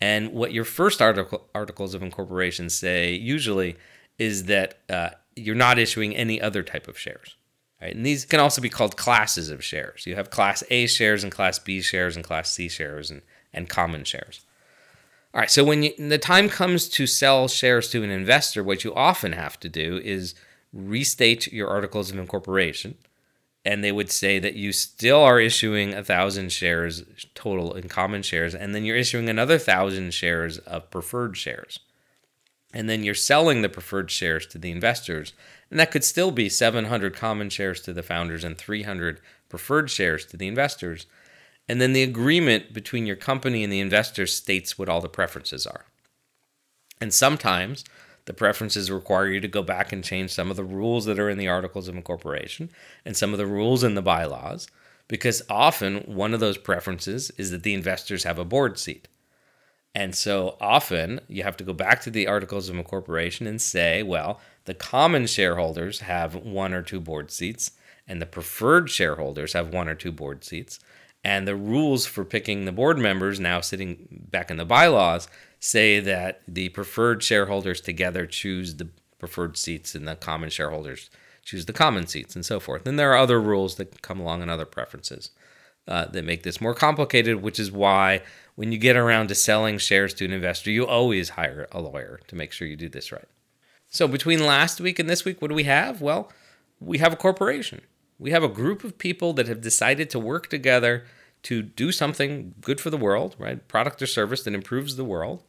And 0.00 0.32
what 0.32 0.52
your 0.52 0.64
first 0.64 1.00
article, 1.00 1.48
articles 1.54 1.94
of 1.94 2.02
incorporation 2.02 2.68
say 2.68 3.14
usually 3.14 3.76
is 4.18 4.44
that 4.46 4.78
uh, 4.90 5.10
you're 5.36 5.54
not 5.54 5.78
issuing 5.78 6.14
any 6.14 6.40
other 6.40 6.64
type 6.64 6.88
of 6.88 6.98
shares. 6.98 7.36
Right? 7.82 7.96
And 7.96 8.06
these 8.06 8.24
can 8.24 8.38
also 8.38 8.62
be 8.62 8.68
called 8.68 8.96
classes 8.96 9.50
of 9.50 9.64
shares. 9.64 10.06
You 10.06 10.14
have 10.14 10.30
Class 10.30 10.62
A 10.70 10.86
shares 10.86 11.24
and 11.24 11.32
Class 11.32 11.58
B 11.58 11.80
shares 11.80 12.14
and 12.14 12.24
Class 12.24 12.52
C 12.52 12.68
shares 12.68 13.10
and, 13.10 13.22
and 13.52 13.68
common 13.68 14.04
shares. 14.04 14.42
All 15.34 15.40
right, 15.40 15.50
so 15.50 15.64
when 15.64 15.82
you, 15.82 15.92
the 15.98 16.18
time 16.18 16.48
comes 16.48 16.88
to 16.90 17.06
sell 17.06 17.48
shares 17.48 17.90
to 17.90 18.04
an 18.04 18.10
investor, 18.10 18.62
what 18.62 18.84
you 18.84 18.94
often 18.94 19.32
have 19.32 19.58
to 19.60 19.68
do 19.68 20.00
is 20.04 20.34
restate 20.72 21.52
your 21.52 21.68
articles 21.68 22.10
of 22.10 22.18
incorporation, 22.18 22.96
and 23.64 23.82
they 23.82 23.92
would 23.92 24.12
say 24.12 24.38
that 24.38 24.54
you 24.54 24.72
still 24.72 25.20
are 25.20 25.40
issuing 25.40 25.94
a 25.94 26.04
thousand 26.04 26.52
shares 26.52 27.02
total 27.34 27.72
in 27.72 27.88
common 27.88 28.22
shares, 28.22 28.54
and 28.54 28.74
then 28.74 28.84
you're 28.84 28.96
issuing 28.96 29.28
another 29.28 29.58
thousand 29.58 30.12
shares 30.12 30.58
of 30.58 30.90
preferred 30.90 31.36
shares, 31.36 31.80
and 32.72 32.88
then 32.88 33.02
you're 33.02 33.14
selling 33.14 33.62
the 33.62 33.68
preferred 33.68 34.10
shares 34.10 34.46
to 34.46 34.58
the 34.58 34.70
investors, 34.70 35.32
and 35.70 35.78
that 35.78 35.90
could 35.90 36.04
still 36.04 36.30
be 36.30 36.48
700 36.48 37.14
common 37.14 37.50
shares 37.50 37.80
to 37.82 37.92
the 37.92 38.02
founders 38.02 38.44
and 38.44 38.56
300 38.58 39.20
preferred 39.48 39.90
shares 39.90 40.24
to 40.26 40.36
the 40.36 40.48
investors 40.48 41.06
and 41.68 41.80
then 41.80 41.92
the 41.92 42.02
agreement 42.02 42.72
between 42.72 43.06
your 43.06 43.16
company 43.16 43.62
and 43.62 43.72
the 43.72 43.80
investors 43.80 44.34
states 44.34 44.78
what 44.78 44.88
all 44.88 45.00
the 45.00 45.08
preferences 45.08 45.66
are. 45.66 45.86
And 47.00 47.12
sometimes 47.14 47.84
the 48.24 48.34
preferences 48.34 48.90
require 48.90 49.28
you 49.28 49.40
to 49.40 49.48
go 49.48 49.62
back 49.62 49.92
and 49.92 50.04
change 50.04 50.30
some 50.30 50.50
of 50.50 50.56
the 50.56 50.64
rules 50.64 51.04
that 51.06 51.18
are 51.18 51.30
in 51.30 51.38
the 51.38 51.48
articles 51.48 51.88
of 51.88 51.96
incorporation 51.96 52.70
and 53.04 53.16
some 53.16 53.32
of 53.32 53.38
the 53.38 53.46
rules 53.46 53.82
in 53.82 53.94
the 53.94 54.02
bylaws, 54.02 54.68
because 55.08 55.42
often 55.48 55.98
one 56.00 56.34
of 56.34 56.40
those 56.40 56.58
preferences 56.58 57.30
is 57.38 57.50
that 57.50 57.62
the 57.62 57.74
investors 57.74 58.24
have 58.24 58.38
a 58.38 58.44
board 58.44 58.78
seat. 58.78 59.08
And 59.94 60.14
so 60.14 60.56
often 60.60 61.20
you 61.28 61.42
have 61.42 61.56
to 61.58 61.64
go 61.64 61.72
back 61.72 62.00
to 62.02 62.10
the 62.10 62.26
articles 62.26 62.68
of 62.68 62.76
incorporation 62.76 63.46
and 63.46 63.60
say, 63.60 64.02
well, 64.02 64.40
the 64.64 64.74
common 64.74 65.26
shareholders 65.26 66.00
have 66.00 66.34
one 66.34 66.72
or 66.72 66.82
two 66.82 67.00
board 67.00 67.30
seats, 67.30 67.72
and 68.08 68.20
the 68.20 68.26
preferred 68.26 68.90
shareholders 68.90 69.52
have 69.52 69.72
one 69.72 69.88
or 69.88 69.94
two 69.94 70.12
board 70.12 70.44
seats. 70.44 70.78
And 71.24 71.46
the 71.46 71.56
rules 71.56 72.06
for 72.06 72.24
picking 72.24 72.64
the 72.64 72.72
board 72.72 72.98
members, 72.98 73.38
now 73.38 73.60
sitting 73.60 74.26
back 74.30 74.50
in 74.50 74.56
the 74.56 74.64
bylaws, 74.64 75.28
say 75.60 76.00
that 76.00 76.40
the 76.48 76.70
preferred 76.70 77.22
shareholders 77.22 77.80
together 77.80 78.26
choose 78.26 78.76
the 78.76 78.88
preferred 79.18 79.56
seats 79.56 79.94
and 79.94 80.08
the 80.08 80.16
common 80.16 80.50
shareholders 80.50 81.10
choose 81.44 81.66
the 81.66 81.72
common 81.72 82.06
seats 82.06 82.34
and 82.34 82.44
so 82.44 82.58
forth. 82.58 82.86
And 82.86 82.98
there 82.98 83.12
are 83.12 83.18
other 83.18 83.40
rules 83.40 83.76
that 83.76 84.02
come 84.02 84.18
along 84.18 84.42
and 84.42 84.50
other 84.50 84.64
preferences 84.64 85.30
uh, 85.86 86.06
that 86.06 86.24
make 86.24 86.42
this 86.42 86.60
more 86.60 86.74
complicated, 86.74 87.42
which 87.42 87.58
is 87.58 87.70
why 87.70 88.22
when 88.54 88.72
you 88.72 88.78
get 88.78 88.96
around 88.96 89.28
to 89.28 89.34
selling 89.34 89.78
shares 89.78 90.14
to 90.14 90.24
an 90.24 90.32
investor, 90.32 90.70
you 90.70 90.86
always 90.86 91.30
hire 91.30 91.66
a 91.72 91.80
lawyer 91.80 92.20
to 92.28 92.36
make 92.36 92.52
sure 92.52 92.68
you 92.68 92.76
do 92.76 92.88
this 92.88 93.12
right. 93.12 93.28
So 93.88 94.06
between 94.08 94.44
last 94.44 94.80
week 94.80 94.98
and 94.98 95.08
this 95.08 95.24
week, 95.24 95.40
what 95.40 95.48
do 95.48 95.54
we 95.54 95.64
have? 95.64 96.00
Well, 96.00 96.30
we 96.80 96.98
have 96.98 97.12
a 97.12 97.16
corporation. 97.16 97.82
We 98.18 98.30
have 98.30 98.42
a 98.42 98.48
group 98.48 98.84
of 98.84 98.98
people 98.98 99.32
that 99.34 99.48
have 99.48 99.60
decided 99.60 100.10
to 100.10 100.18
work 100.18 100.48
together 100.48 101.04
to 101.44 101.62
do 101.62 101.92
something 101.92 102.54
good 102.60 102.80
for 102.80 102.90
the 102.90 102.96
world, 102.96 103.36
right? 103.38 103.66
Product 103.68 104.00
or 104.00 104.06
service 104.06 104.44
that 104.44 104.54
improves 104.54 104.96
the 104.96 105.04
world. 105.04 105.42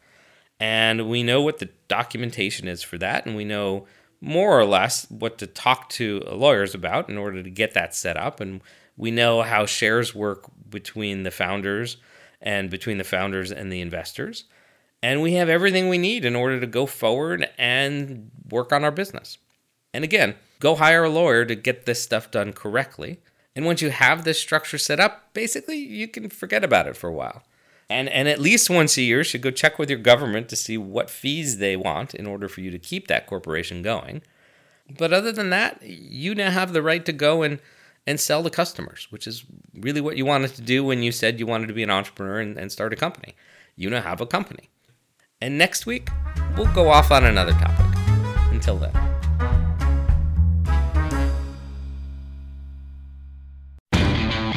And 0.59 1.09
we 1.09 1.23
know 1.23 1.41
what 1.41 1.59
the 1.59 1.69
documentation 1.87 2.67
is 2.67 2.81
for 2.81 2.97
that. 2.97 3.25
And 3.25 3.35
we 3.35 3.45
know 3.45 3.85
more 4.21 4.57
or 4.57 4.65
less 4.65 5.05
what 5.09 5.37
to 5.37 5.47
talk 5.47 5.89
to 5.89 6.21
lawyers 6.31 6.73
about 6.73 7.09
in 7.09 7.17
order 7.17 7.43
to 7.43 7.49
get 7.49 7.73
that 7.73 7.93
set 7.93 8.17
up. 8.17 8.39
And 8.39 8.61
we 8.97 9.11
know 9.11 9.41
how 9.41 9.65
shares 9.65 10.15
work 10.15 10.45
between 10.69 11.23
the 11.23 11.31
founders 11.31 11.97
and 12.43 12.69
between 12.69 12.99
the 12.99 13.03
founders 13.03 13.51
and 13.51 13.71
the 13.71 13.81
investors. 13.81 14.43
And 15.01 15.21
we 15.21 15.33
have 15.33 15.49
everything 15.49 15.89
we 15.89 15.97
need 15.97 16.23
in 16.23 16.35
order 16.35 16.59
to 16.59 16.67
go 16.67 16.85
forward 16.85 17.49
and 17.57 18.29
work 18.49 18.71
on 18.71 18.83
our 18.83 18.91
business. 18.91 19.37
And 19.93 20.03
again, 20.03 20.35
go 20.59 20.75
hire 20.75 21.03
a 21.03 21.09
lawyer 21.09 21.45
to 21.45 21.55
get 21.55 21.85
this 21.85 22.01
stuff 22.01 22.29
done 22.29 22.53
correctly. 22.53 23.19
And 23.55 23.65
once 23.65 23.81
you 23.81 23.89
have 23.89 24.23
this 24.23 24.39
structure 24.39 24.77
set 24.77 24.99
up, 24.99 25.33
basically 25.33 25.77
you 25.77 26.07
can 26.07 26.29
forget 26.29 26.63
about 26.63 26.87
it 26.87 26.97
for 26.97 27.07
a 27.07 27.13
while. 27.13 27.43
And, 27.89 28.09
and 28.09 28.27
at 28.27 28.39
least 28.39 28.69
once 28.69 28.97
a 28.97 29.01
year, 29.01 29.19
you 29.19 29.23
should 29.23 29.41
go 29.41 29.51
check 29.51 29.77
with 29.77 29.89
your 29.89 29.99
government 29.99 30.49
to 30.49 30.55
see 30.55 30.77
what 30.77 31.09
fees 31.09 31.57
they 31.57 31.75
want 31.75 32.15
in 32.15 32.25
order 32.25 32.47
for 32.47 32.61
you 32.61 32.71
to 32.71 32.79
keep 32.79 33.07
that 33.07 33.27
corporation 33.27 33.81
going. 33.81 34.21
But 34.97 35.13
other 35.13 35.31
than 35.31 35.49
that, 35.51 35.81
you 35.83 36.33
now 36.33 36.49
have 36.49 36.73
the 36.73 36.81
right 36.81 37.05
to 37.05 37.13
go 37.13 37.43
and, 37.43 37.59
and 38.05 38.19
sell 38.19 38.43
to 38.43 38.49
customers, 38.49 39.07
which 39.09 39.27
is 39.27 39.45
really 39.73 40.01
what 40.01 40.17
you 40.17 40.25
wanted 40.25 40.53
to 40.55 40.61
do 40.61 40.83
when 40.83 41.03
you 41.03 41.11
said 41.11 41.39
you 41.39 41.45
wanted 41.45 41.67
to 41.67 41.73
be 41.73 41.83
an 41.83 41.89
entrepreneur 41.89 42.39
and, 42.39 42.57
and 42.57 42.71
start 42.71 42.93
a 42.93 42.95
company. 42.95 43.35
You 43.75 43.89
now 43.89 44.01
have 44.01 44.21
a 44.21 44.25
company. 44.25 44.69
And 45.41 45.57
next 45.57 45.85
week, 45.85 46.09
we'll 46.57 46.71
go 46.73 46.89
off 46.89 47.11
on 47.11 47.25
another 47.25 47.53
topic. 47.53 47.85
Until 48.51 48.77
then. 48.77 48.93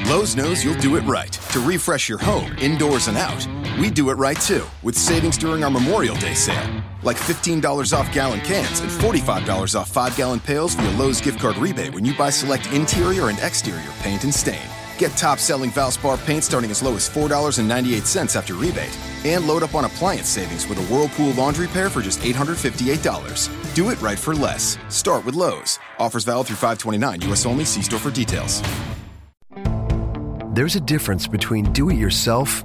Lowe's 0.06 0.36
knows 0.36 0.64
you'll 0.64 0.74
do 0.74 0.94
it 0.96 1.00
right. 1.00 1.32
To 1.32 1.60
refresh 1.60 2.08
your 2.08 2.18
home, 2.18 2.56
indoors 2.58 3.08
and 3.08 3.16
out, 3.16 3.44
we 3.78 3.90
do 3.90 4.08
it 4.10 4.14
right 4.14 4.40
too, 4.40 4.64
with 4.82 4.96
savings 4.96 5.36
during 5.36 5.62
our 5.62 5.70
Memorial 5.70 6.16
Day 6.16 6.32
sale. 6.34 6.82
Like 7.02 7.18
$15 7.18 7.92
off 7.92 8.10
gallon 8.12 8.40
cans 8.40 8.80
and 8.80 8.90
$45 8.90 9.78
off 9.78 9.90
5 9.90 10.16
gallon 10.16 10.40
pails 10.40 10.74
via 10.74 10.90
Lowe's 10.92 11.20
gift 11.20 11.38
card 11.38 11.58
rebate 11.58 11.92
when 11.92 12.04
you 12.04 12.14
buy 12.14 12.30
select 12.30 12.72
interior 12.72 13.28
and 13.28 13.38
exterior 13.40 13.92
paint 14.00 14.24
and 14.24 14.34
stain. 14.34 14.66
Get 14.98 15.10
top 15.12 15.38
selling 15.38 15.70
Valspar 15.70 16.24
paint 16.24 16.44
starting 16.44 16.70
as 16.70 16.82
low 16.82 16.94
as 16.94 17.08
$4.98 17.08 18.34
after 18.34 18.54
rebate. 18.54 18.98
And 19.24 19.46
load 19.46 19.62
up 19.62 19.74
on 19.74 19.84
appliance 19.84 20.28
savings 20.28 20.66
with 20.66 20.78
a 20.78 20.92
Whirlpool 20.92 21.32
laundry 21.34 21.66
pair 21.66 21.90
for 21.90 22.00
just 22.00 22.20
$858. 22.20 23.74
Do 23.74 23.90
it 23.90 24.00
right 24.00 24.18
for 24.18 24.34
less. 24.34 24.78
Start 24.88 25.26
with 25.26 25.34
Lowe's. 25.34 25.78
Offers 25.98 26.24
valid 26.24 26.46
through 26.46 26.56
529 26.56 27.30
US 27.32 27.44
only. 27.44 27.66
See 27.66 27.82
store 27.82 27.98
for 27.98 28.10
details. 28.10 28.62
There's 30.54 30.76
a 30.76 30.80
difference 30.80 31.26
between 31.26 31.70
do 31.74 31.90
it 31.90 31.96
yourself 31.96 32.64